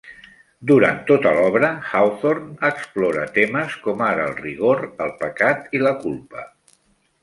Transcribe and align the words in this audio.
Durant 0.69 0.95
tota 1.11 1.33
l'obra, 1.39 1.69
Hawthorne 1.99 2.71
explora 2.71 3.29
temes 3.39 3.79
com 3.87 4.05
ara 4.09 4.29
el 4.33 4.37
rigor, 4.43 4.85
el 5.09 5.17
pecat 5.25 5.73
i 5.81 5.89
la 5.89 5.97
culpa. 6.05 6.53